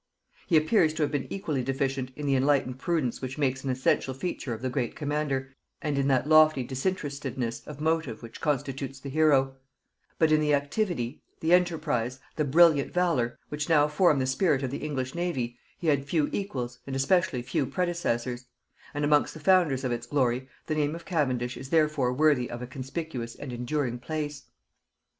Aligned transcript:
He 0.47 0.57
appears 0.57 0.95
to 0.95 1.03
have 1.03 1.11
been 1.11 1.31
equally 1.31 1.61
deficient 1.61 2.09
in 2.15 2.25
the 2.25 2.35
enlightened 2.35 2.79
prudence 2.79 3.21
which 3.21 3.37
makes 3.37 3.63
an 3.63 3.69
essential 3.69 4.15
feature 4.15 4.51
of 4.51 4.63
the 4.63 4.69
great 4.71 4.95
commander, 4.95 5.53
and 5.79 5.95
in 5.95 6.07
that 6.07 6.25
lofty 6.25 6.63
disinterestedness 6.63 7.61
of 7.67 7.79
motive 7.79 8.23
which 8.23 8.41
constitutes 8.41 8.99
the 8.99 9.11
hero; 9.11 9.57
but 10.17 10.31
in 10.31 10.41
the 10.41 10.55
activity, 10.55 11.21
the 11.39 11.53
enterprise, 11.53 12.19
the 12.35 12.43
brilliant 12.43 12.91
valor, 12.91 13.37
which 13.49 13.69
now 13.69 13.87
form 13.87 14.17
the 14.17 14.25
spirit 14.25 14.63
of 14.63 14.71
the 14.71 14.79
English 14.79 15.13
navy, 15.13 15.59
he 15.77 15.85
had 15.85 16.03
few 16.09 16.29
equals 16.33 16.79
and 16.87 16.95
especially 16.95 17.43
few 17.43 17.67
predecessors; 17.67 18.45
and 18.95 19.05
amongst 19.05 19.35
the 19.35 19.39
founders 19.39 19.83
of 19.83 19.91
its 19.91 20.07
glory 20.07 20.49
the 20.65 20.73
name 20.73 20.95
of 20.95 21.05
Cavendish 21.05 21.55
is 21.55 21.69
therefore 21.69 22.11
worthy 22.11 22.49
of 22.49 22.59
a 22.63 22.65
conspicuous 22.65 23.35
and 23.35 23.53
enduring 23.53 23.99
place. 23.99 24.45